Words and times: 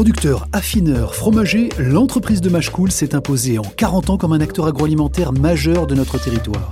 Producteur, 0.00 0.48
affineur, 0.54 1.14
fromager, 1.14 1.68
l'entreprise 1.78 2.40
de 2.40 2.48
Machecoul 2.48 2.90
s'est 2.90 3.14
imposée 3.14 3.58
en 3.58 3.64
40 3.64 4.08
ans 4.08 4.16
comme 4.16 4.32
un 4.32 4.40
acteur 4.40 4.66
agroalimentaire 4.66 5.34
majeur 5.34 5.86
de 5.86 5.94
notre 5.94 6.18
territoire. 6.18 6.70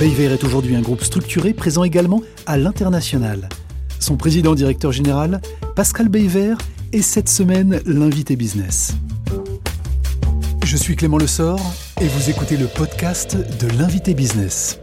Bayver 0.00 0.32
est 0.32 0.42
aujourd'hui 0.42 0.74
un 0.74 0.80
groupe 0.80 1.02
structuré 1.02 1.52
présent 1.52 1.84
également 1.84 2.22
à 2.46 2.56
l'international. 2.56 3.50
Son 3.98 4.16
président-directeur 4.16 4.90
général, 4.90 5.42
Pascal 5.74 6.08
Bayver, 6.08 6.54
est 6.94 7.02
cette 7.02 7.28
semaine 7.28 7.82
l'invité 7.84 8.36
business. 8.36 8.94
Je 10.64 10.78
suis 10.78 10.96
Clément 10.96 11.18
Lessort 11.18 11.60
et 12.00 12.08
vous 12.08 12.30
écoutez 12.30 12.56
le 12.56 12.68
podcast 12.68 13.36
de 13.36 13.68
l'invité 13.76 14.14
business. 14.14 14.80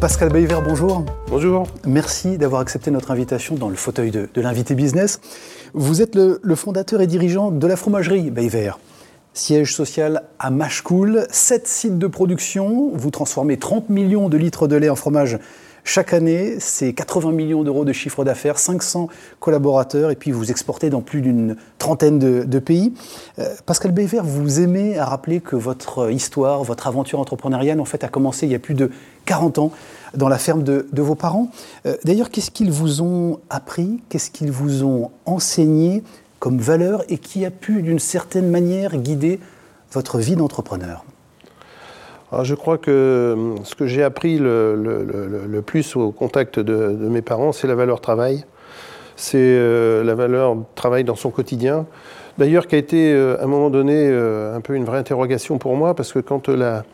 Pascal 0.00 0.30
Bayver, 0.30 0.60
bonjour. 0.64 1.04
Bonjour. 1.28 1.66
Merci 1.86 2.38
d'avoir 2.38 2.62
accepté 2.62 2.90
notre 2.90 3.10
invitation 3.10 3.56
dans 3.56 3.68
le 3.68 3.76
fauteuil 3.76 4.10
de, 4.10 4.30
l'invité 4.34 4.74
business. 4.74 5.20
Vous 5.72 6.02
êtes 6.02 6.16
le, 6.16 6.54
fondateur 6.56 7.00
et 7.00 7.06
dirigeant 7.06 7.52
de 7.52 7.66
la 7.66 7.76
fromagerie 7.76 8.30
Bayver. 8.30 8.72
Siège 9.34 9.72
social 9.72 10.24
à 10.40 10.50
Machecoul, 10.50 11.26
7 11.30 11.68
sites 11.68 11.98
de 11.98 12.06
production, 12.08 12.90
vous 12.92 13.10
transformez 13.10 13.56
30 13.56 13.88
millions 13.88 14.28
de 14.28 14.36
litres 14.36 14.66
de 14.66 14.74
lait 14.74 14.90
en 14.90 14.96
fromage 14.96 15.38
chaque 15.84 16.12
année, 16.12 16.56
c'est 16.58 16.92
80 16.92 17.32
millions 17.32 17.62
d'euros 17.62 17.84
de 17.84 17.92
chiffre 17.92 18.22
d'affaires, 18.22 18.58
500 18.58 19.08
collaborateurs, 19.38 20.10
et 20.10 20.14
puis 20.14 20.30
vous 20.30 20.50
exportez 20.50 20.90
dans 20.90 21.00
plus 21.00 21.22
d'une 21.22 21.56
trentaine 21.78 22.18
de, 22.18 22.58
pays. 22.58 22.92
Euh, 23.38 23.54
Pascal 23.64 23.92
Bévert, 23.92 24.22
vous 24.22 24.60
aimez 24.60 24.98
à 24.98 25.06
rappeler 25.06 25.40
que 25.40 25.56
votre 25.56 26.10
histoire, 26.10 26.62
votre 26.64 26.86
aventure 26.86 27.18
entrepreneuriale, 27.18 27.80
en 27.80 27.86
fait, 27.86 28.04
a 28.04 28.08
commencé 28.08 28.46
il 28.46 28.52
y 28.52 28.54
a 28.54 28.58
plus 28.58 28.74
de 28.74 28.90
40 29.24 29.58
ans 29.58 29.72
dans 30.14 30.28
la 30.28 30.38
ferme 30.38 30.62
de, 30.62 30.86
vos 30.92 31.14
parents. 31.14 31.50
Euh, 31.86 31.96
d'ailleurs, 32.04 32.30
qu'est-ce 32.30 32.50
qu'ils 32.50 32.70
vous 32.70 33.02
ont 33.02 33.40
appris 33.50 34.00
Qu'est-ce 34.08 34.30
qu'ils 34.30 34.50
vous 34.50 34.84
ont 34.84 35.10
enseigné 35.26 36.02
comme 36.38 36.58
valeur 36.58 37.02
et 37.08 37.18
qui 37.18 37.44
a 37.44 37.50
pu, 37.50 37.82
d'une 37.82 37.98
certaine 37.98 38.50
manière, 38.50 38.96
guider 38.96 39.40
votre 39.92 40.18
vie 40.18 40.36
d'entrepreneur? 40.36 41.04
Je 42.42 42.54
crois 42.54 42.78
que 42.78 43.34
hum, 43.36 43.56
ce 43.64 43.74
que 43.74 43.86
j'ai 43.86 44.04
appris 44.04 44.38
le, 44.38 45.60
plus 45.66 45.96
au 45.96 46.12
contact 46.12 46.60
de, 46.60 47.08
mes 47.08 47.22
parents, 47.22 47.52
c'est 47.52 47.66
la 47.66 47.74
valeur 47.74 48.00
travail. 48.00 48.44
C'est 49.16 49.38
euh, 49.38 50.02
la 50.02 50.14
valeur 50.14 50.56
travail 50.74 51.04
dans 51.04 51.16
son 51.16 51.30
quotidien. 51.30 51.86
D'ailleurs, 52.38 52.68
qui 52.68 52.76
a 52.76 52.78
été 52.78 53.12
euh, 53.12 53.36
à 53.40 53.44
un 53.44 53.46
moment 53.48 53.68
donné 53.68 54.08
un 54.08 54.60
peu 54.60 54.74
une 54.74 54.84
vraie 54.84 54.98
interrogation 54.98 55.58
pour 55.58 55.76
moi, 55.76 55.94
parce 55.94 56.12
que 56.12 56.20
quand 56.20 56.48
la, 56.48 56.84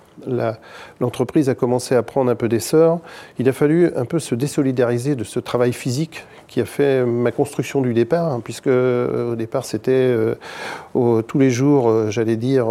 l'entreprise 1.01 1.49
a 1.49 1.55
commencé 1.55 1.95
à 1.95 2.03
prendre 2.03 2.31
un 2.31 2.35
peu 2.35 2.49
d'essor, 2.49 3.01
il 3.39 3.49
a 3.49 3.53
fallu 3.53 3.91
un 3.97 4.05
peu 4.05 4.19
se 4.19 4.35
désolidariser 4.35 5.15
de 5.15 5.25
ce 5.25 5.41
travail 5.41 5.73
physique 5.73 6.25
qui 6.49 6.61
a 6.61 6.65
fait 6.65 7.05
ma 7.05 7.33
construction 7.33 7.81
du 7.81 7.93
départ, 7.93 8.33
hein, 8.33 8.41
puisque 8.43 8.69
euh, 8.69 9.33
au 9.33 9.37
départ 9.37 9.65
c'était 9.65 9.91
euh, 9.93 10.35
tous 11.23 11.39
les 11.39 11.51
jours, 11.51 11.89
euh, 11.89 12.11
j'allais 12.11 12.37
dire, 12.37 12.67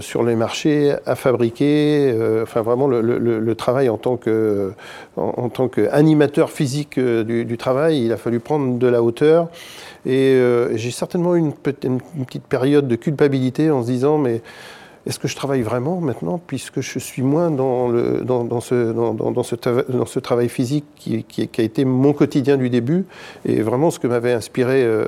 sur 0.00 0.22
les 0.22 0.36
marchés, 0.36 0.94
à 1.06 1.14
fabriquer, 1.14 2.14
enfin 2.42 2.62
vraiment 2.62 2.88
le, 2.88 3.54
travail 3.54 3.88
en 3.88 3.98
tant 3.98 4.16
que 4.16 4.72
en, 5.16 5.48
tant 5.48 5.68
qu'animateur 5.68 6.50
physique 6.50 6.98
du, 6.98 7.56
travail, 7.58 8.04
il 8.04 8.12
a 8.12 8.16
fallu 8.16 8.40
prendre 8.40 8.78
de 8.78 8.86
la 8.86 9.02
hauteur. 9.02 9.48
Et 10.06 10.40
j'ai 10.74 10.90
certainement 10.90 11.34
eu 11.34 11.38
une, 11.38 11.52
petite 11.52 12.44
période 12.44 12.88
de 12.88 12.96
culpabilité 12.96 13.70
en 13.70 13.82
se 13.82 13.86
disant, 13.86 14.18
mais 14.18 14.42
est-ce 15.10 15.18
que 15.18 15.26
je 15.26 15.34
travaille 15.34 15.62
vraiment 15.62 16.00
maintenant, 16.00 16.40
puisque 16.46 16.82
je 16.82 17.00
suis 17.00 17.22
moins 17.22 17.50
dans, 17.50 17.88
le, 17.88 18.20
dans, 18.20 18.60
ce, 18.60 18.92
dans, 18.92 19.42
ce, 19.42 19.56
dans 19.90 20.06
ce, 20.06 20.20
travail 20.20 20.48
physique 20.48 20.84
qui, 20.94 21.24
qui, 21.24 21.60
a 21.60 21.64
été 21.64 21.84
mon 21.84 22.12
quotidien 22.12 22.56
du 22.56 22.70
début, 22.70 23.06
et 23.44 23.60
vraiment 23.60 23.90
ce 23.90 23.98
que 23.98 24.06
m'avaient 24.06 24.32
inspiré 24.32 24.84
euh, 24.84 25.04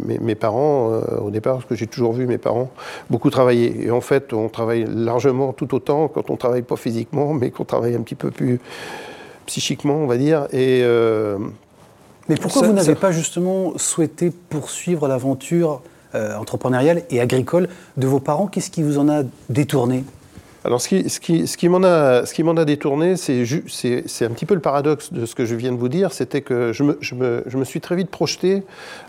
mes, 0.00 0.18
mes, 0.20 0.34
parents 0.34 0.90
euh, 0.90 1.18
au 1.20 1.30
départ, 1.30 1.56
parce 1.56 1.66
que 1.66 1.74
j'ai 1.74 1.86
toujours 1.86 2.14
vu 2.14 2.26
mes 2.26 2.38
parents 2.38 2.70
beaucoup 3.10 3.28
travailler. 3.28 3.84
Et 3.84 3.90
en 3.90 4.00
fait, 4.00 4.32
on 4.32 4.48
travaille 4.48 4.86
largement 4.88 5.52
tout 5.52 5.74
autant 5.74 6.08
quand 6.08 6.30
on 6.30 6.32
ne 6.32 6.38
travaille 6.38 6.62
pas 6.62 6.76
physiquement, 6.76 7.34
mais 7.34 7.50
qu'on 7.50 7.66
travaille 7.66 7.94
un 7.94 8.00
petit 8.00 8.14
peu 8.14 8.30
plus 8.30 8.58
psychiquement, 9.44 9.96
on 9.96 10.06
va 10.06 10.16
dire. 10.16 10.46
Et, 10.50 10.80
euh, 10.82 11.36
mais 12.30 12.36
pourquoi 12.36 12.66
vous 12.66 12.72
n'avez 12.72 12.94
pas 12.94 13.12
justement 13.12 13.76
souhaité 13.76 14.30
poursuivre 14.30 15.08
l'aventure 15.08 15.82
euh, 16.14 16.36
entrepreneuriale 16.36 17.02
et 17.10 17.20
agricole 17.20 17.68
de 17.96 18.06
vos 18.06 18.20
parents. 18.20 18.46
Qu'est-ce 18.46 18.70
qui 18.70 18.82
vous 18.82 18.98
en 18.98 19.08
a 19.08 19.22
détourné 19.48 20.04
alors, 20.64 20.80
ce 20.80 20.88
qui, 20.88 21.08
ce 21.08 21.20
qui, 21.20 21.46
ce 21.46 21.56
qui 21.56 21.68
m'en 21.68 21.82
a, 21.84 22.26
ce 22.26 22.58
a 22.58 22.64
détourné, 22.64 23.16
c'est, 23.16 23.44
c'est, 23.68 24.24
un 24.24 24.30
petit 24.30 24.44
peu 24.44 24.54
le 24.54 24.60
paradoxe 24.60 25.12
de 25.12 25.24
ce 25.24 25.36
que 25.36 25.46
je 25.46 25.54
viens 25.54 25.70
de 25.70 25.78
vous 25.78 25.88
dire. 25.88 26.12
C'était 26.12 26.42
que 26.42 26.72
je 26.72 26.82
me, 26.82 26.98
je, 27.00 27.14
me, 27.14 27.44
je 27.46 27.56
me 27.56 27.64
suis 27.64 27.80
très 27.80 27.94
vite 27.94 28.10
projeté 28.10 28.64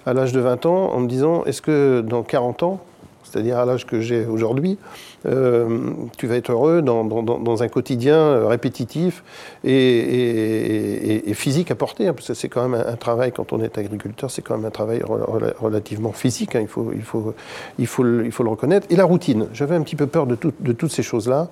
à 0.05 0.13
l'âge 0.13 0.31
de 0.31 0.39
20 0.39 0.67
ans 0.67 0.93
en 0.93 0.99
me 0.99 1.07
disant 1.07 1.43
est-ce 1.45 1.61
que 1.61 2.01
dans 2.01 2.21
40 2.21 2.63
ans, 2.63 2.81
c'est-à-dire 3.29 3.57
à, 3.57 3.65
l'âge 3.65 3.85
que 3.85 4.01
j'ai 4.01 4.25
aujourd'hui, 4.25 4.77
euh, 5.25 5.91
tu 6.17 6.27
vas 6.27 6.35
être 6.35 6.51
heureux 6.51 6.81
dans, 6.81 7.63
un 7.63 7.67
quotidien 7.67 8.15
euh, 8.15 8.47
répétitif 8.47 9.23
et, 9.63 11.21
physique 11.33 11.71
à 11.71 11.75
porter, 11.75 12.07
hein, 12.07 12.13
parce 12.13 12.27
que 12.27 12.33
c'est 12.33 12.49
quand 12.49 12.67
même 12.67 12.83
un, 12.85 12.95
travail, 12.95 13.31
quand 13.31 13.53
on 13.53 13.61
est 13.61 13.77
agriculteur, 13.77 14.31
c'est 14.31 14.41
quand 14.41 14.57
même 14.57 14.65
un 14.65 14.71
travail 14.71 15.01
relativement 15.03 16.11
physique, 16.11 16.55
hein, 16.55 16.61
il, 16.61 16.67
faut, 16.67 16.91
il, 16.93 17.01
faut, 17.01 17.33
il, 17.77 17.87
faut, 17.87 18.05
il 18.05 18.31
faut 18.31 18.43
le 18.43 18.49
reconnaître. 18.49 18.87
Et 18.89 18.95
la 18.95 19.05
routine, 19.05 19.47
j'avais 19.53 19.75
un 19.75 19.81
petit 19.81 19.95
peu 19.95 20.07
peur 20.07 20.25
de, 20.25 20.35
toutes 20.35 20.91
ces 20.91 21.03
choses-là, 21.03 21.49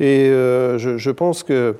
et 0.00 0.28
euh, 0.28 0.78
je, 0.78 1.10
pense 1.10 1.42
que 1.42 1.76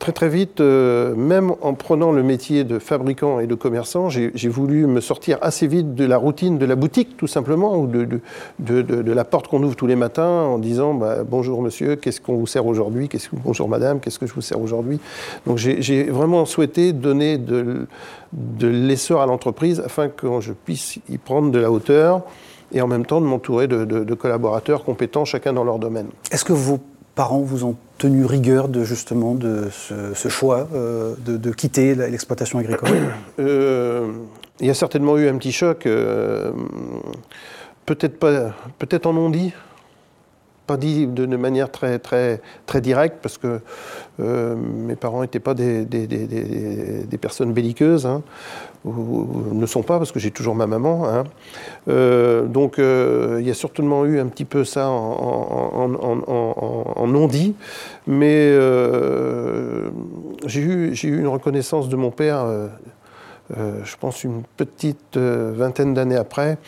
très 0.00 0.12
très 0.12 0.28
vite, 0.28 0.60
euh, 0.60 1.14
même 1.14 1.52
en 1.60 1.74
prenant 1.74 2.10
le 2.10 2.22
métier 2.24 2.64
de 2.64 2.78
fabricant 2.78 3.38
et 3.38 3.46
de 3.46 3.54
commerçant, 3.54 4.08
j'ai 4.08 4.48
voulu 4.48 4.86
me 4.86 5.00
sortir 5.00 5.38
assez 5.42 5.66
vite 5.66 5.94
de 5.94 6.04
la 6.04 6.16
routine 6.16 6.58
de 6.58 6.66
la 6.66 6.74
boutique, 6.74 7.16
tout 7.16 7.26
simplement, 7.26 7.78
ou 7.78 7.86
de, 7.86 9.12
la 9.12 9.24
porte 9.24 9.46
qu'on 9.46 9.62
ouvre 9.62 9.76
tous 9.76 9.86
les 9.86 9.96
matins 9.96 10.24
en 10.24 10.58
disant 10.58 10.94
bah, 10.94 11.18
bonjour 11.22 11.62
monsieur, 11.62 11.96
qu'est-ce 11.96 12.20
qu'on 12.20 12.36
vous 12.36 12.46
sert 12.46 12.66
aujourd'hui? 12.66 13.08
Bonjour 13.44 13.68
madame, 13.68 14.00
qu'est-ce 14.00 14.18
que 14.18 14.26
je 14.26 14.32
vous 14.32 14.40
sers 14.40 14.60
aujourd'hui? 14.60 14.98
Donc 15.46 15.58
j'ai 15.58 16.04
vraiment 16.04 16.46
souhaité 16.46 16.92
donner 16.92 17.36
de, 17.36 17.86
l'essor 18.62 19.20
à 19.20 19.26
l'entreprise 19.26 19.80
afin 19.84 20.08
que 20.08 20.26
je 20.40 20.52
puisse 20.52 20.98
y 21.10 21.18
prendre 21.18 21.50
de 21.50 21.58
la 21.58 21.70
hauteur 21.70 22.22
et 22.72 22.80
en 22.80 22.86
même 22.86 23.04
temps 23.04 23.20
de 23.20 23.26
m'entourer 23.26 23.68
de, 23.68 24.14
collaborateurs 24.14 24.82
compétents, 24.82 25.26
chacun 25.26 25.52
dans 25.52 25.64
leur 25.64 25.78
domaine. 25.78 26.06
Est-ce 26.32 26.44
que 26.44 26.54
vos 26.54 26.80
parents 27.20 27.40
vous 27.40 27.64
ont 27.64 27.76
tenu 27.98 28.24
rigueur 28.24 28.68
de 28.68 28.82
justement 28.82 29.34
de 29.34 29.68
ce, 29.70 30.28
choix 30.30 30.68
euh, 30.72 31.14
de, 31.18 31.50
quitter 31.50 31.94
l'exploitation 31.94 32.58
agricole 32.58 33.12
euh, 33.38 34.10
Il 34.58 34.66
y 34.66 34.70
a 34.70 34.74
certainement 34.74 35.18
eu 35.18 35.28
un 35.28 35.36
petit 35.36 35.52
choc, 35.52 35.84
euh, 35.84 36.50
peut-être 37.84 38.18
pas, 38.18 38.54
peut-être 38.78 39.04
en 39.04 39.14
ont 39.18 39.28
dit, 39.28 39.52
pas 40.70 40.76
dit 40.76 41.08
de, 41.08 41.36
manière 41.36 41.70
très, 41.70 41.98
très, 41.98 42.40
très 42.66 42.80
directe, 42.80 43.16
parce 43.20 43.38
que 43.38 43.60
mes 44.18 44.94
parents 44.94 45.22
n'étaient 45.22 45.40
pas 45.40 45.54
des, 45.54 45.84
des, 45.84 47.18
personnes 47.18 47.52
belliqueuses. 47.52 48.06
Hein 48.06 48.22
ou, 48.84 49.26
ne 49.52 49.66
sont 49.66 49.82
pas, 49.82 49.98
parce 49.98 50.12
que 50.12 50.18
j'ai 50.18 50.30
toujours 50.30 50.54
ma 50.54 50.66
maman. 50.66 51.06
Hein. 51.08 51.24
Euh, 51.88 52.46
donc 52.46 52.78
euh, 52.78 53.38
il 53.40 53.46
y 53.46 53.50
a 53.50 53.54
certainement 53.54 54.04
eu 54.04 54.20
un 54.20 54.26
petit 54.26 54.44
peu 54.44 54.64
ça 54.64 54.88
en, 54.88 55.88
non-dit, 57.06 57.54
mais 58.06 58.36
euh, 58.52 59.90
j'ai 60.46 60.60
eu, 60.60 60.94
eu, 60.94 61.18
une 61.18 61.28
reconnaissance 61.28 61.88
de 61.88 61.96
mon 61.96 62.10
père 62.10 62.46
euh, 63.58 63.80
je 63.84 63.96
pense, 63.96 64.22
une 64.22 64.42
petite 64.56 65.16
euh, 65.16 65.52
vingtaine 65.56 65.94
d'années 65.94 66.16
après, 66.16 66.58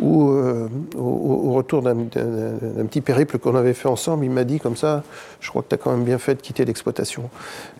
où, 0.00 0.30
euh, 0.30 0.68
au, 0.96 1.52
retour 1.52 1.82
d'un 1.82 1.96
petit 1.96 3.00
périple 3.00 3.38
qu'on 3.38 3.56
avait 3.56 3.74
fait 3.74 3.88
ensemble, 3.88 4.24
il 4.24 4.30
m'a 4.30 4.44
dit 4.44 4.60
comme 4.60 4.76
ça, 4.76 5.02
je 5.40 5.50
crois 5.50 5.62
que 5.62 5.68
tu 5.68 5.74
as 5.74 5.78
quand 5.78 5.90
même 5.90 6.04
bien 6.04 6.18
fait 6.18 6.36
de 6.36 6.40
quitter 6.40 6.64
l'exploitation. 6.64 7.30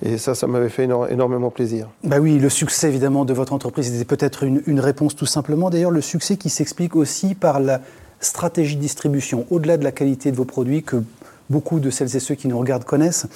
Et 0.02 0.18
ça, 0.18 0.34
ça 0.34 0.46
m'avait 0.46 0.68
fait 0.68 0.84
énormément 0.84 1.50
plaisir. 1.50 1.88
Bah 2.02 2.18
oui, 2.20 2.38
le 2.38 2.48
succès 2.48 2.88
évidemment 2.88 3.24
de 3.24 3.32
votre 3.32 3.52
entreprise 3.52 3.94
était 3.94 4.04
peut-être 4.04 4.42
une, 4.42 4.62
une 4.66 4.80
réponse 4.80 5.14
tout 5.14 5.26
simplement. 5.26 5.70
D'ailleurs, 5.70 5.92
le 5.92 6.00
succès 6.00 6.36
qui 6.36 6.48
s'explique 6.48 6.96
aussi 6.96 7.34
par 7.34 7.60
la 7.60 7.80
stratégie 8.20 8.76
de 8.76 8.80
distribution, 8.80 9.46
au-delà 9.50 9.76
de 9.76 9.84
la 9.84 9.92
qualité 9.92 10.32
de 10.32 10.36
vos 10.36 10.44
produits 10.44 10.82
que 10.82 11.02
beaucoup 11.50 11.80
de 11.80 11.90
celles 11.90 12.14
et 12.14 12.20
ceux 12.20 12.34
qui 12.34 12.48
nous 12.48 12.58
regardent 12.58 12.84
connaissent, 12.84 13.26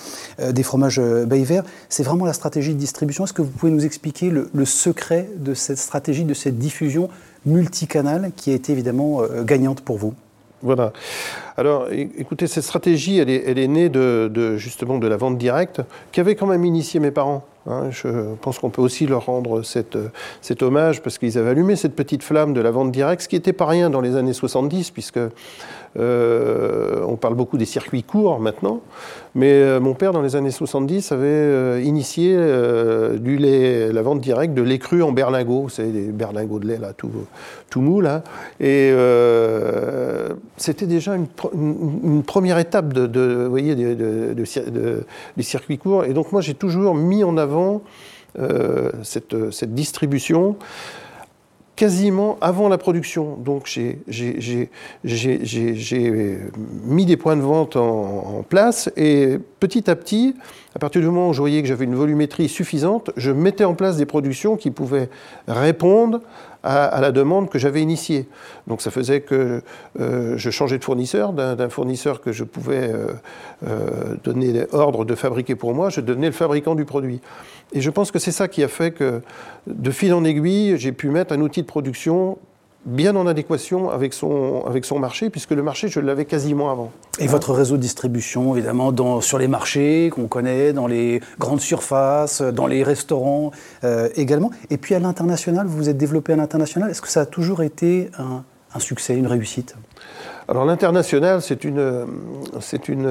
euh, 0.41 0.53
des 0.53 0.63
fromages 0.63 0.99
euh, 0.99 1.25
Bayver, 1.25 1.63
c'est 1.89 2.03
vraiment 2.03 2.25
la 2.25 2.33
stratégie 2.33 2.75
de 2.75 2.79
distribution. 2.79 3.25
Est-ce 3.25 3.33
que 3.33 3.43
vous 3.43 3.51
pouvez 3.51 3.73
nous 3.73 3.85
expliquer 3.85 4.31
le, 4.31 4.65
secret 4.65 5.29
de 5.37 5.55
cette 5.55 5.79
stratégie, 5.79 6.25
de 6.25 6.35
cette 6.35 6.59
diffusion 6.59 7.09
multicanale 7.47 8.33
qui 8.37 8.51
a 8.51 8.55
été 8.55 8.73
évidemment 8.73 9.23
euh, 9.23 9.43
gagnante 9.43 9.81
pour 9.81 9.99
vous? 9.99 10.15
Voilà. 10.63 10.93
Alors, 11.57 11.89
écoutez, 11.91 12.47
cette 12.47 12.65
stratégie, 12.65 13.19
elle 13.19 13.29
est, 13.31 13.69
née 13.69 13.89
de, 13.91 14.57
justement 14.57 14.99
de 14.99 15.07
la 15.07 15.17
vente 15.17 15.37
directe, 15.37 15.83
qui 16.11 16.21
avait 16.21 16.35
quand 16.35 16.47
même 16.47 16.65
initié 16.65 16.99
mes 16.99 17.11
parents. 17.11 17.45
Hein. 17.69 17.91
je 17.93 18.09
pense 18.41 18.59
qu'on 18.59 18.71
peut 18.71 18.83
aussi 18.83 19.07
leur 19.07 19.27
rendre 19.27 19.63
cette, 19.63 19.97
cet 20.41 20.65
hommage 20.65 21.01
parce 21.01 21.17
qu'ils 21.19 21.39
avaient 21.39 21.51
allumé 21.51 21.77
cette 21.77 21.95
petite 21.95 22.25
flamme 22.25 22.55
de 22.55 22.61
la 22.61 22.73
vente 22.73 22.91
directe, 22.91 23.23
ce 23.23 23.29
qui 23.29 23.37
n'était 23.37 23.53
pas 23.53 23.67
rien 23.67 23.89
dans 23.89 24.01
les 24.01 24.17
années 24.17 24.33
70, 24.33 24.91
puisque 24.91 25.21
on 25.95 27.17
parle 27.21 27.35
beaucoup 27.35 27.59
des 27.59 27.67
circuits 27.67 28.03
courts 28.03 28.41
maintenant. 28.41 28.81
Mais 29.35 29.79
mon 29.79 29.95
père, 29.95 30.13
dans 30.13 30.23
les 30.23 30.37
années 30.37 30.51
70, 30.51 31.13
avait 31.13 31.85
initié 31.85 32.37
la 32.37 34.03
vente 34.03 34.21
directe 34.21 34.55
de 34.55 34.63
lait 34.63 34.79
cru 34.79 35.03
en 35.03 35.13
berlingot. 35.13 35.69
C'est 35.69 35.93
des 35.93 36.07
berlingots 36.13 36.59
de 36.59 36.67
lait 36.67 36.81
tout, 36.97 37.11
tout. 37.71 38.03
Et 38.61 38.93
c'était 40.57 40.87
déjà 40.87 41.15
une, 41.15 41.27
première 42.27 42.59
étape 42.59 42.93
de, 42.93 43.07
de 43.07 43.47
voyez, 43.49 43.75
de, 43.75 44.35
des 45.37 45.43
circuits 45.43 45.79
courts. 45.79 46.05
Et 46.05 46.13
donc 46.13 46.33
moi, 46.33 46.41
j'ai 46.41 46.55
toujours 46.55 46.95
mis 46.95 47.25
en 47.25 47.37
avant 47.37 47.83
euh, 48.39 48.91
cette, 49.03 49.51
cette, 49.51 49.75
distribution 49.75 50.57
quasiment 51.77 52.39
avant 52.41 52.69
la 52.69 52.79
production. 52.79 53.37
Donc 53.37 53.67
j'ai 53.67 54.71
mis 56.85 57.07
des 57.07 57.17
points 57.17 57.37
de 57.37 57.43
vente 57.43 57.77
en, 57.77 58.45
place 58.49 58.91
et 58.97 59.39
petit 59.61 59.91
à 59.91 59.97
petit, 59.97 60.35
à 60.75 60.79
partir 60.79 61.01
du 61.01 61.09
moment 61.09 61.31
où 61.31 61.33
je 61.33 61.41
voyais 61.41 61.61
que 61.63 61.69
j'avais 61.69 61.85
une 61.85 61.95
volumétrie 61.95 62.49
suffisante, 62.49 63.11
je 63.17 63.31
mettais 63.31 63.65
en 63.65 63.75
place 63.75 63.97
des 63.97 64.07
productions 64.07 64.57
qui 64.57 64.71
pouvaient 64.71 65.09
répondre 65.49 66.21
à, 66.63 67.01
la 67.01 67.13
demande 67.13 67.49
que 67.49 67.59
j'avais 67.59 67.83
initiée. 67.83 68.29
Donc 68.67 68.83
ça 68.83 68.91
faisait 68.91 69.21
que 69.21 69.63
euh, 70.01 70.35
je 70.37 70.51
changeais 70.51 70.79
de 70.79 70.85
fournisseur, 70.85 71.33
d'un 71.33 71.69
fournisseur 71.69 72.21
que 72.21 72.33
je 72.33 72.45
pouvais 72.45 72.93
euh, 72.93 73.09
euh, 73.67 74.15
donner 74.23 74.65
ordre 74.73 75.05
de 75.05 75.15
fabriquer 75.15 75.57
pour 75.57 75.75
moi, 75.75 75.91
je 75.91 76.01
devenais 76.01 76.29
le 76.29 76.33
fabricant 76.33 76.75
du 76.75 76.85
produit. 76.85 77.21
Et 77.73 77.81
je 77.81 77.91
pense 77.91 78.11
que 78.11 78.19
c'est 78.19 78.33
ça 78.33 78.49
qui 78.49 78.63
a 78.63 78.69
fait 78.69 78.93
que, 78.93 79.23
de 79.67 79.91
fil 79.91 80.13
en 80.15 80.25
aiguille, 80.25 80.77
j'ai 80.77 80.93
pu 80.93 81.09
mettre 81.09 81.33
un 81.33 81.41
outil 81.41 81.63
de 81.63 81.67
production 81.67 82.39
bien 82.85 83.15
en 83.17 83.27
adéquation 83.27 83.91
avec 83.91 84.13
son, 84.13 84.65
avec 84.67 84.85
son 84.85 84.99
marché, 84.99 85.31
puisque 85.31 85.53
le 85.53 85.63
marché, 85.63 85.89
je 85.89 86.01
l'avais 86.01 86.25
quasiment 86.25 86.71
avant. 86.71 86.91
Et 87.19 87.27
votre 87.27 87.53
réseau 87.53 87.77
de 87.77 87.83
distribution, 87.83 88.57
évidemment, 88.57 88.93
dans, 88.93 89.21
sur 89.21 89.39
les 89.39 89.49
marchés 89.49 90.11
qu'on 90.13 90.27
connaît, 90.27 90.73
dans 90.73 90.87
les 90.87 91.21
grandes 91.39 91.61
surfaces, 91.61 92.43
dans 92.43 92.67
les 92.67 92.83
restaurants 92.83 93.53
euh, 93.85 94.09
également. 94.17 94.51
Et 94.71 94.77
puis 94.77 94.95
à 94.95 94.99
l'international, 94.99 95.67
vous 95.67 95.77
vous 95.77 95.89
êtes 95.89 95.99
développé 95.99 96.33
à 96.33 96.37
l'international. 96.37 96.91
Est-ce 96.91 97.03
que 97.03 97.09
ça 97.09 97.23
a 97.23 97.27
toujours 97.27 97.63
été 97.63 98.11
un, 98.19 98.45
un 98.75 98.79
succès, 98.79 99.17
une 99.17 99.27
réussite 99.27 99.75
alors 100.49 100.65
l'international, 100.65 101.41
c'est 101.41 101.65
une, 101.65 102.07
c'est 102.61 102.89
une, 102.89 103.09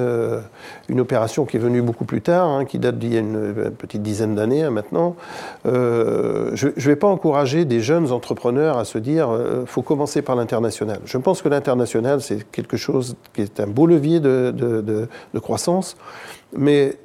une, 0.88 1.00
opération 1.00 1.44
qui 1.46 1.56
est 1.56 1.60
venue 1.60 1.80
beaucoup 1.80 2.04
plus 2.04 2.20
tard, 2.20 2.46
hein, 2.46 2.64
qui 2.64 2.78
date 2.78 2.98
d'il 2.98 3.14
y 3.14 3.16
a 3.16 3.20
une, 3.20 3.70
petite 3.70 4.02
dizaine 4.02 4.34
d'années 4.34 4.64
hein, 4.64 4.70
maintenant. 4.70 5.16
Euh, 5.66 6.50
je 6.54 6.68
ne 6.68 6.72
vais 6.76 6.96
pas 6.96 7.06
encourager 7.06 7.64
des 7.64 7.80
jeunes 7.80 8.12
entrepreneurs 8.12 8.76
à 8.78 8.84
se 8.84 8.98
dire 8.98 9.30
euh, 9.30 9.64
faut 9.66 9.82
commencer 9.82 10.20
par 10.20 10.36
l'international. 10.36 11.00
Je 11.04 11.18
pense 11.18 11.40
que 11.42 11.48
l'international, 11.48 12.20
c'est 12.20 12.48
quelque 12.50 12.76
chose 12.76 13.16
qui 13.32 13.42
est 13.42 13.60
un 13.60 13.66
beau 13.66 13.86
levier 13.86 14.20
de, 14.20 14.52
de, 14.54 14.80
de, 14.82 15.38
croissance, 15.40 15.96
mais 16.56 16.96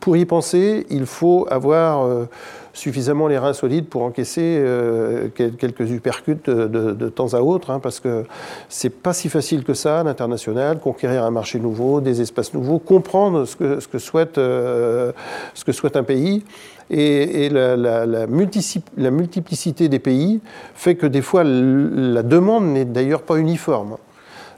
pour 0.00 0.16
y 0.16 0.24
penser, 0.24 0.86
il 0.90 1.06
faut 1.06 1.46
avoir 1.50 2.26
suffisamment 2.72 3.28
les 3.28 3.38
reins 3.38 3.52
solides 3.52 3.86
pour 3.86 4.02
encaisser 4.02 4.56
euh, 4.58 5.28
quelques 5.34 5.90
uppercuts 5.90 6.38
de, 6.44 7.08
temps 7.08 7.34
à 7.34 7.40
autre, 7.40 7.70
hein, 7.70 7.80
parce 7.80 8.00
que 8.00 8.24
c'est 8.68 8.90
pas 8.90 9.12
si 9.12 9.28
facile 9.28 9.64
que 9.64 9.74
ça, 9.74 10.02
l'international, 10.02 10.78
conquérir 10.78 11.24
un 11.24 11.30
marché 11.30 11.58
nouveau, 11.58 12.00
des 12.00 12.20
espaces 12.20 12.54
nouveaux, 12.54 12.78
comprendre 12.78 13.44
ce 13.44 13.56
que, 13.56 13.80
ce 13.80 13.88
que, 13.88 13.98
souhaite, 13.98 14.38
euh, 14.38 15.12
ce 15.54 15.64
que 15.64 15.72
souhaite 15.72 15.96
un 15.96 16.02
pays. 16.02 16.44
Et, 16.90 17.48
la, 17.48 18.26
multiplicité 18.26 19.88
des 19.88 19.98
pays 19.98 20.40
fait 20.74 20.94
que 20.94 21.06
des 21.06 21.22
fois 21.22 21.42
la 21.44 22.22
demande 22.22 22.66
n'est 22.66 22.84
d'ailleurs 22.84 23.22
pas 23.22 23.36
uniforme 23.36 23.96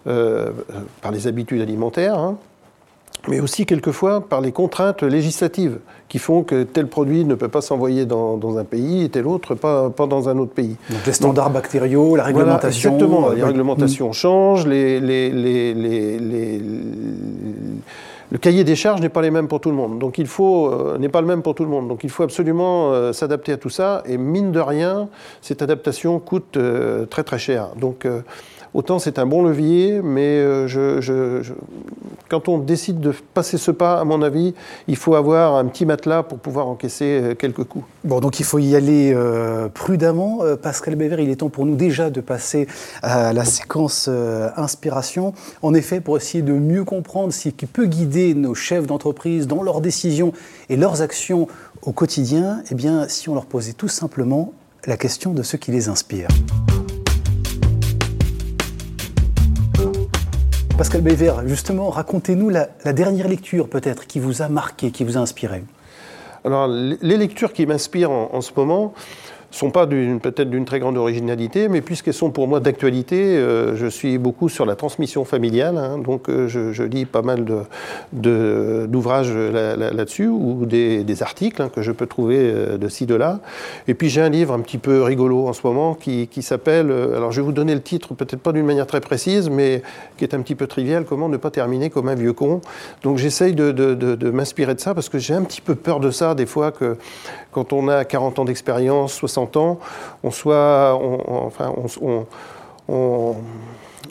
euh, 0.09 0.51
par 1.01 1.13
les 1.13 1.29
habitudes 1.29 1.61
alimentaires. 1.61 2.19
Hein 2.19 2.37
mais 3.29 3.41
aussi 3.41 3.65
quelquefois 3.67 4.21
par 4.29 4.41
les 4.41 4.53
contraintes 4.53 5.03
législatives 5.03 5.79
qui 6.09 6.19
font 6.19 6.43
que 6.43 6.63
tel 6.63 6.89
produit 6.89 7.25
ne 7.25 7.35
peut 7.35 7.49
pas 7.49 7.63
s'envoyer 7.63 8.05
dans, 8.07 8.59
un 8.59 8.65
pays 8.65 9.05
et 9.05 9.09
tel 9.09 9.27
autre 9.27 9.55
pas, 9.55 9.91
pas 9.91 10.07
dans 10.07 10.29
un 10.29 10.39
autre 10.39 10.53
pays. 10.53 10.77
Donc 10.91 11.07
les 11.07 11.13
standards 11.13 11.51
bactériaux, 11.51 12.17
la 12.17 12.25
réglementation. 12.25 12.93
exactement, 12.93 13.31
les 13.31 13.43
réglementations 13.43 14.13
changent, 14.13 14.67
les, 14.67 15.01
les, 15.01 15.31
le 18.31 18.39
cahier 18.39 18.65
des 18.65 18.75
charges 18.75 19.01
n'est 19.01 19.09
pas 19.09 19.23
les 19.23 19.31
mêmes 19.31 19.49
pour 19.49 19.61
tout 19.61 19.71
le 19.71 19.77
monde. 19.77 19.99
Donc 19.99 20.19
il 20.19 20.27
faut 20.27 20.67
euh, 20.67 20.99
n'est 20.99 21.09
pas 21.09 21.21
le 21.21 21.27
même 21.27 21.43
pour 21.43 21.55
tout 21.55 21.63
le 21.63 21.71
monde. 21.71 21.89
Donc 21.89 22.05
il 22.05 22.11
faut 22.11 22.25
absolument 22.25 22.93
euh, 22.93 23.13
s'adapter 23.13 23.53
à 23.53 23.57
tout 23.57 23.71
ça. 23.71 24.03
Et 24.07 24.19
mine 24.19 24.51
de 24.51 24.61
rien, 24.61 25.09
cette 25.41 25.63
adaptation 25.63 26.19
coûte 26.19 26.57
euh, 26.57 27.07
très 27.07 27.23
très 27.23 27.39
cher. 27.39 27.69
Donc 27.77 28.09
Autant 28.75 28.99
c'est 28.99 29.21
un 29.21 29.27
bon 29.27 29.45
levier, 29.45 30.01
mais 30.03 30.41
euh, 30.41 31.43
quand 32.29 32.49
on 32.49 32.59
décide 32.59 32.99
de 32.99 33.15
passer 33.33 33.57
ce 33.57 33.71
pas, 33.71 34.01
à 34.01 34.05
mon 34.05 34.21
avis, 34.21 34.53
il 34.89 34.97
faut 34.97 35.15
avoir 35.15 35.55
un 35.55 35.65
petit 35.67 35.87
matelas 35.87 36.25
pour 36.25 36.39
pouvoir 36.39 36.67
encaisser 36.67 37.21
euh, 37.23 37.35
quelques 37.37 37.63
coups. 37.63 37.85
Bon, 38.03 38.19
donc 38.19 38.41
il 38.41 38.45
faut 38.45 38.59
y 38.59 38.75
aller 38.75 39.13
euh, 39.15 39.69
prudemment. 39.69 40.41
Pascal 40.61 40.97
Béver, 40.97 41.23
il 41.23 41.31
est 41.31 41.37
temps 41.37 41.51
pour 41.51 41.67
nous 41.67 41.77
déjà 41.77 42.11
de 42.11 42.21
passer 42.21 42.67
à 43.03 43.33
la 43.33 43.45
séquence 43.45 44.11
inspiration. 44.57 45.35
En 45.63 45.73
effet, 45.73 46.01
pour 46.01 46.17
essayer 46.17 46.43
de 46.43 46.53
mieux 46.53 46.85
comprendre 46.85 47.33
ce 47.33 47.51
qui 47.51 47.67
peut 47.67 47.87
guider 47.87 48.35
nos 48.35 48.57
chefs 48.57 48.89
d'entreprise 48.89 49.47
dans 49.47 49.63
leurs 49.63 49.81
décisions 49.81 50.33
et 50.69 50.77
leurs 50.77 51.01
actions 51.01 51.47
au 51.83 51.93
quotidien, 51.93 52.63
eh 52.73 52.75
bien, 52.75 53.07
si 53.09 53.29
on 53.29 53.35
leur 53.35 53.47
posait 53.47 53.75
tout 53.75 53.89
simplement 53.89 54.53
la 54.85 54.97
question 54.97 55.33
de 55.33 55.45
ce 55.45 55.57
qui 55.57 55.71
les 55.71 55.89
inspire. 55.89 56.27
Pascal 60.77 61.03
Béver, 61.03 61.33
justement, 61.47 61.89
racontez-nous 61.89 62.49
la, 62.49 62.67
dernière 62.93 63.29
lecture 63.29 63.69
peut-être 63.69 64.09
qui 64.09 64.19
vous 64.19 64.43
a 64.43 64.49
marqué, 64.49 64.91
qui 64.91 65.05
vous 65.05 65.17
a 65.17 65.21
inspiré. 65.21 65.63
Alors, 66.45 66.67
les 66.67 67.17
lectures 67.17 67.53
qui 67.53 67.65
m'inspirent 67.65 68.11
en, 68.11 68.41
ce 68.41 68.51
moment, 68.57 68.93
sont 69.55 69.71
pas 69.71 69.87
peut-être 69.87 70.51
d'une 70.51 70.65
très 70.65 70.81
grande 70.81 70.97
originalité, 70.97 71.69
mais 71.69 71.81
puisqu'elles 71.81 72.15
sont 72.15 72.31
pour 72.31 72.49
moi 72.49 72.61
d'actualité, 72.61 73.37
euh, 73.37 73.77
je 73.77 73.87
suis 73.87 74.19
beaucoup 74.19 74.49
sur 74.49 74.67
la 74.67 74.75
transmission 74.75 75.25
familiale, 75.25 75.79
hein, 75.79 75.99
donc 75.99 76.29
euh, 76.29 76.49
je, 76.49 76.83
lis 76.83 77.05
pas 77.05 77.23
mal 77.23 77.45
d'ouvrages 78.13 79.31
de, 79.31 79.95
là-dessus, 79.95 80.27
ou 80.27 80.67
des, 80.67 81.23
articles 81.23 81.63
hein, 81.63 81.71
que 81.73 81.83
je 81.83 81.93
peux 81.93 82.07
trouver 82.07 82.39
euh, 82.41 82.77
de 82.77 82.89
ci, 82.89 83.07
de 83.07 83.15
là. 83.15 83.39
Et 83.87 83.95
puis 83.95 84.09
j'ai 84.09 84.21
un 84.21 84.29
livre 84.29 84.53
un 84.53 84.61
petit 84.61 84.79
peu 84.79 85.03
rigolo 85.03 85.47
en 85.47 85.53
ce 85.53 85.61
moment 85.65 85.95
qui, 85.95 86.29
s'appelle, 86.43 86.91
alors 86.91 87.31
je 87.31 87.41
vais 87.41 87.45
vous 87.45 87.53
donner 87.53 87.75
le 87.75 87.81
titre 87.81 88.15
peut-être 88.15 88.41
pas 88.41 88.53
d'une 88.53 88.67
manière 88.67 88.87
très 88.87 89.01
précise, 89.01 89.49
mais 89.49 89.83
qui 90.17 90.25
est 90.25 90.35
un 90.35 90.41
petit 90.41 90.55
peu 90.55 90.67
trivial, 90.67 91.05
Comment 91.05 91.29
ne 91.29 91.37
pas 91.37 91.51
terminer 91.51 91.91
comme 91.91 92.09
un 92.09 92.15
vieux 92.15 92.33
con. 92.33 92.61
Donc 93.03 93.19
j'essaye 93.19 93.55
de, 93.55 94.31
m'inspirer 94.31 94.75
de 94.75 94.81
ça, 94.81 94.95
parce 94.95 95.09
que 95.09 95.19
j'ai 95.19 95.35
un 95.35 95.43
petit 95.43 95.61
peu 95.61 95.75
peur 95.75 96.01
de 96.01 96.11
ça 96.11 96.35
des 96.35 96.47
fois, 96.47 96.73
que 96.73 96.97
quand 97.53 97.73
on 97.73 97.89
a 97.89 98.05
40 98.05 98.41
ans 98.41 98.45
d'expérience, 98.45 99.15
60 99.15 99.44
on 100.23 100.31
soit, 100.31 100.99
enfin, 100.99 101.73
on, 102.89 103.37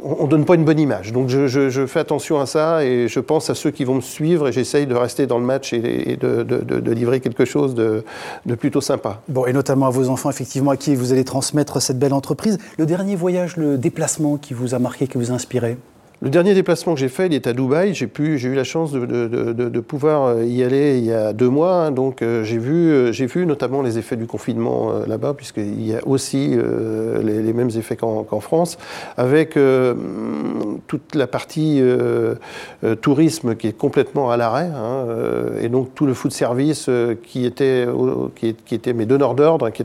on 0.04 0.28
donne 0.28 0.46
pas 0.46 0.56
une 0.56 0.66
bonne 0.66 0.80
image. 0.80 1.12
Donc 1.12 1.30
je, 1.30 1.86
fais 1.88 2.00
attention 2.00 2.40
à 2.40 2.46
ça 2.46 2.84
et 2.84 3.08
je 3.08 3.20
pense 3.20 3.50
à 3.50 3.56
ceux 3.56 3.72
qui 3.72 3.86
vont 3.86 3.96
me 3.96 4.02
suivre 4.02 4.48
et 4.48 4.52
j'essaye 4.52 4.86
de 4.86 4.96
rester 4.96 5.28
dans 5.28 5.40
le 5.40 5.46
match 5.46 5.74
et, 5.74 6.18
de, 6.18 6.92
livrer 6.92 7.20
quelque 7.20 7.46
chose 7.46 7.74
de, 7.76 8.04
plutôt 8.56 8.82
sympa. 8.82 9.22
Bon, 9.30 9.46
et 9.46 9.54
notamment 9.54 9.88
à 9.88 9.90
vos 9.90 10.10
enfants, 10.10 10.30
effectivement, 10.30 10.72
à 10.72 10.78
qui 10.78 10.96
vous 10.96 11.14
allez 11.14 11.24
transmettre 11.24 11.82
cette 11.82 12.00
belle 12.00 12.14
entreprise. 12.14 12.58
Le 12.78 12.86
dernier 12.86 13.16
voyage, 13.16 13.58
le 13.58 13.78
déplacement 13.78 14.38
qui 14.38 14.54
vous 14.54 14.76
a 14.76 14.80
marqué, 14.80 15.08
qui 15.08 15.18
vous 15.18 15.32
a 15.32 15.34
inspiré? 15.34 15.78
Le 16.24 16.30
dernier 16.30 16.54
déplacement 16.54 16.94
que 16.94 17.02
j'ai 17.02 17.10
fait, 17.10 17.26
il 17.26 17.34
est 17.34 17.48
à 17.48 17.54
Dubaï. 17.54 17.94
J'ai 17.94 18.08
eu 18.08 18.56
la 18.56 18.64
chance 18.64 18.94
de, 18.94 19.80
pouvoir 19.82 20.24
euh, 20.24 20.46
y 20.46 20.64
aller 20.64 20.98
il 20.98 21.04
y 21.04 21.12
a 21.12 21.34
deux 21.34 21.50
mois. 21.50 21.88
Hein. 21.88 21.92
donc 21.92 22.22
euh, 22.22 22.46
j'ai 22.46 22.58
vu, 22.58 22.92
euh, 22.92 23.12
j'ai 23.12 23.26
vu 23.26 23.46
notamment 23.46 23.82
les 23.82 23.98
effets 23.98 24.16
du 24.16 24.26
confinement 24.26 24.94
là-bas, 25.06 25.34
puisqu'il 25.34 25.86
y 25.86 25.94
a 25.94 26.00
aussi 26.08 26.56
les, 27.24 27.54
mêmes 27.54 27.72
effets 27.78 27.98
qu'en, 27.98 28.40
France, 28.40 28.78
avec 29.18 29.58
toute 30.88 31.16
la 31.16 31.28
partie 31.28 31.82
tourisme 33.02 33.56
qui 33.56 33.68
est 33.68 33.78
complètement 33.78 34.32
à 34.32 34.38
l'arrêt, 34.38 34.70
hein, 34.74 35.06
et 35.62 35.70
donc 35.70 35.94
tout 35.94 36.06
le 36.06 36.14
food 36.14 36.32
service 36.32 36.90
qui 37.24 37.46
était, 37.46 37.86
mes 38.94 39.06
donneurs 39.06 39.36
d'ordre, 39.36 39.70
qui, 39.70 39.84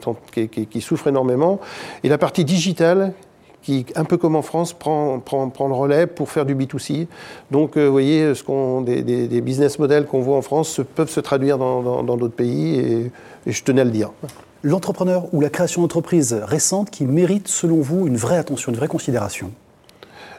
qui, 0.48 0.66
qui 0.66 0.80
souffre 0.80 1.08
énormément, 1.08 1.60
et 2.04 2.08
la 2.08 2.18
partie 2.18 2.44
digitale 2.44 3.12
qui, 3.62 3.86
un 3.96 4.04
peu 4.04 4.16
comme 4.16 4.36
en 4.36 4.42
France, 4.42 4.72
prend, 4.72 5.18
prend, 5.18 5.48
prend 5.48 5.68
le 5.68 5.74
relais 5.74 6.06
pour 6.06 6.30
faire 6.30 6.46
du 6.46 6.54
B2C. 6.54 7.06
Donc, 7.50 7.76
euh, 7.76 7.86
vous 7.86 7.92
voyez, 7.92 8.34
ce 8.34 8.42
qu'on, 8.42 8.82
des, 8.82 9.02
des, 9.02 9.40
business 9.40 9.78
models 9.78 10.06
qu'on 10.06 10.20
voit 10.20 10.36
en 10.36 10.42
France 10.42 10.80
peuvent 10.94 11.10
se 11.10 11.20
traduire 11.20 11.58
dans, 11.58 12.02
d'autres 12.02 12.34
pays, 12.34 12.78
et, 12.78 13.12
je 13.46 13.62
tenais 13.62 13.80
à 13.80 13.84
le 13.84 13.90
dire. 13.90 14.10
L'entrepreneur 14.62 15.32
ou 15.32 15.40
la 15.40 15.50
création 15.50 15.82
d'entreprise 15.82 16.34
récente 16.42 16.90
qui 16.90 17.04
mérite, 17.04 17.48
selon 17.48 17.80
vous, 17.80 18.06
une 18.06 18.16
vraie 18.16 18.38
attention, 18.38 18.72
une 18.72 18.78
vraie 18.78 18.88
considération? 18.88 19.50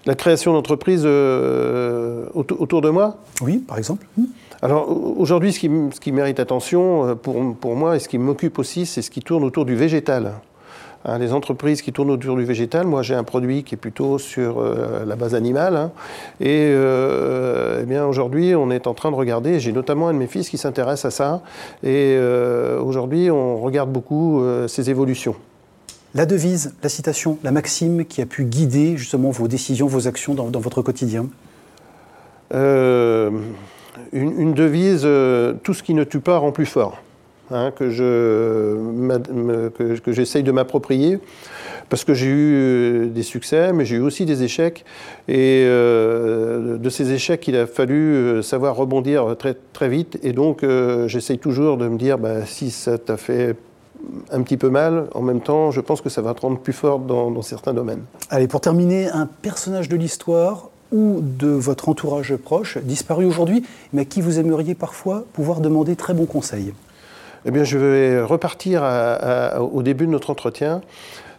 La 0.05 0.15
création 0.15 0.53
d'entreprise 0.53 1.03
euh, 1.05 2.25
autour 2.33 2.81
de 2.81 2.89
moi? 2.89 3.17
Oui, 3.41 3.57
par 3.57 3.77
exemple. 3.77 4.05
Alors 4.61 4.89
aujourd'hui, 5.17 5.53
ce 5.53 5.59
qui, 5.59 5.69
ce 5.93 5.99
qui, 5.99 6.11
mérite 6.11 6.39
attention 6.39 7.09
euh, 7.09 7.15
pour, 7.15 7.55
pour 7.55 7.75
moi 7.75 7.95
et 7.95 7.99
ce 7.99 8.09
qui 8.09 8.17
m'occupe 8.17 8.59
aussi, 8.59 8.85
c'est 8.85 9.01
ce 9.01 9.09
qui 9.09 9.21
tourne 9.21 9.43
autour 9.43 9.65
du 9.65 9.75
végétal. 9.75 10.33
Hein, 11.09 11.17
les 11.17 11.33
entreprises 11.33 11.81
qui 11.81 11.91
tournent 11.91 12.11
autour 12.11 12.35
du 12.35 12.45
végétal, 12.45 12.85
moi 12.85 13.01
j'ai 13.01 13.15
un 13.15 13.23
produit 13.23 13.63
qui 13.63 13.73
est 13.73 13.77
plutôt 13.77 14.19
sur 14.19 14.59
euh, 14.59 15.03
la 15.05 15.15
base 15.15 15.33
animale. 15.33 15.75
Hein. 15.75 15.91
et 16.39 16.71
eh 16.71 17.85
bien 17.85 18.05
aujourd'hui, 18.05 18.53
on 18.55 18.69
est 18.69 18.85
en 18.85 18.93
train 18.93 19.09
de 19.09 19.15
regarder, 19.15 19.59
j'ai 19.59 19.71
notamment 19.71 20.09
un 20.09 20.13
de 20.13 20.19
mes 20.19 20.27
fils 20.27 20.49
qui 20.49 20.57
s'intéresse 20.57 21.05
à 21.05 21.11
ça. 21.11 21.41
Et 21.83 22.17
aujourd'hui, 22.81 23.31
on 23.31 23.57
regarde 23.57 23.91
beaucoup 23.91 24.43
ces 24.67 24.89
évolutions. 24.89 25.35
La 26.13 26.25
devise, 26.25 26.73
la 26.83 26.89
citation, 26.89 27.37
la 27.43 27.51
maxime 27.51 28.05
qui 28.05 28.21
a 28.21 28.25
pu 28.25 28.43
guider 28.43 28.97
justement 28.97 29.31
vos 29.31 29.47
décisions, 29.47 29.87
vos 29.87 30.07
actions 30.07 30.33
dans, 30.33 30.59
votre 30.59 30.81
quotidien? 30.81 31.27
Une, 32.51 33.31
une, 34.13 34.53
devise, 34.53 35.07
tout 35.63 35.73
ce 35.73 35.83
qui 35.83 35.93
ne 35.93 36.03
tue 36.03 36.19
pas 36.19 36.37
rend 36.37 36.51
plus 36.51 36.65
fort. 36.65 37.01
Hein, 37.51 37.71
que, 37.75 37.89
je, 37.89 38.77
que, 39.69 40.11
j'essaye 40.11 40.43
de 40.43 40.51
m'approprier, 40.51 41.19
parce 41.89 42.03
que 42.03 42.13
j'ai 42.13 42.27
eu 42.27 42.53
euh, 42.53 43.05
des 43.07 43.23
succès, 43.23 43.73
mais 43.73 43.85
j'ai 43.85 43.95
eu 43.95 44.01
aussi 44.01 44.25
des 44.25 44.43
échecs. 44.43 44.85
Et 45.27 45.63
euh, 45.65 46.77
de 46.77 46.89
ces 46.89 47.11
échecs, 47.11 47.47
il 47.47 47.55
a 47.55 47.65
fallu 47.65 48.13
euh, 48.13 48.41
savoir 48.43 48.75
rebondir 48.75 49.35
très, 49.37 49.55
très 49.73 49.89
vite. 49.89 50.19
Et 50.21 50.31
donc, 50.31 50.63
j'essaye 51.07 51.39
toujours 51.39 51.77
de 51.77 51.87
me 51.87 51.97
dire, 51.97 52.19
bah, 52.19 52.45
si 52.45 52.69
ça 52.69 52.99
t'a 52.99 53.17
fait 53.17 53.55
un 54.31 54.43
petit 54.43 54.57
peu 54.57 54.69
mal, 54.69 55.07
en 55.15 55.21
même 55.21 55.41
temps, 55.41 55.71
je 55.71 55.81
pense 55.81 56.01
que 56.01 56.09
ça 56.09 56.21
va 56.21 56.35
te 56.35 56.41
rendre 56.41 56.59
plus 56.59 56.73
fort 56.73 56.99
dans, 56.99 57.31
dans 57.31 57.41
certains 57.41 57.73
domaines. 57.73 58.03
Allez, 58.29 58.47
pour 58.47 58.61
terminer, 58.61 59.09
un 59.09 59.25
personnage 59.25 59.89
de 59.89 59.97
l'histoire 59.97 60.69
ou 60.91 61.19
de 61.21 61.47
votre 61.47 61.89
entourage 61.89 62.35
proche, 62.35 62.77
disparu 62.77 63.25
aujourd'hui, 63.25 63.63
mais 63.91 64.03
à 64.03 64.05
qui 64.05 64.21
vous 64.21 64.39
aimeriez 64.39 64.75
parfois 64.75 65.25
pouvoir 65.33 65.61
demander 65.61 65.95
très 65.95 66.13
bons 66.13 66.25
conseils? 66.25 66.73
Eh 67.45 67.51
bien, 67.51 67.63
je 67.63 67.77
vais 67.77 68.21
repartir 68.21 68.83
au 69.71 69.81
début 69.81 70.05
de 70.05 70.11
notre 70.11 70.29
entretien. 70.29 70.81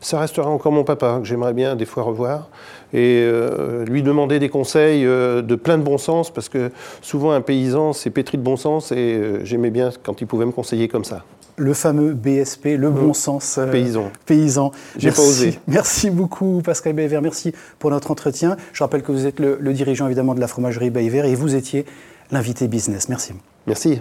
Ça 0.00 0.19
restera 0.19 0.49
encore 0.49 0.73
mon 0.73 0.85
papa, 0.85 1.19
que 1.21 1.26
j'aimerais 1.26 1.52
bien 1.52 1.76
des 1.76 1.85
fois 1.85 2.02
revoir, 2.02 2.49
et 2.95 3.23
euh, 3.23 3.85
lui 3.85 4.02
demander 4.02 4.38
des 4.38 4.49
conseils 4.49 5.04
euh, 5.04 5.42
de 5.42 5.54
plein 5.57 5.76
de 5.76 5.83
bon 5.83 5.99
sens, 5.99 6.30
parce 6.33 6.49
que 6.49 6.71
souvent 7.02 7.33
un 7.33 7.42
paysan, 7.42 7.92
c'est 7.92 8.09
pétri 8.09 8.38
de 8.38 8.42
bon 8.42 8.57
sens, 8.57 8.92
et 8.92 8.97
euh, 8.97 9.45
j'aimais 9.45 9.71
bien 9.71 9.90
quand 10.02 10.23
il 10.23 10.26
pouvait 10.26 10.47
me 10.47 10.52
conseiller 10.52 10.88
comme 10.88 11.04
ça. 11.04 11.25
Le 11.57 11.75
fameux 11.75 12.14
BSP, 12.14 12.76
le 12.78 12.88
bon 12.88 13.11
mmh. 13.11 13.14
sens 13.14 13.61
paysan. 13.71 14.11
paysan. 14.25 14.73
J'ai 14.97 15.11
pas 15.11 15.21
osé. 15.21 15.59
Merci 15.66 16.09
beaucoup, 16.09 16.62
Pascal 16.64 16.95
Bayver. 16.95 17.21
Merci 17.21 17.52
pour 17.78 17.90
notre 17.90 18.11
entretien. 18.11 18.57
Je 18.73 18.83
rappelle 18.83 19.02
que 19.02 19.12
vous 19.12 19.26
êtes 19.26 19.38
le, 19.38 19.59
le 19.61 19.73
dirigeant 19.75 20.07
évidemment 20.07 20.35
de 20.35 20.40
la 20.40 20.49
fromagerie 20.49 20.88
Bayver 20.88 21.28
et 21.28 21.35
vous 21.35 21.54
étiez 21.54 21.85
l'invité 22.30 22.66
business. 22.66 23.11
Merci. 23.11 23.35
Merci. 23.66 24.00